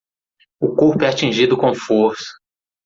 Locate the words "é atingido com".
1.03-1.75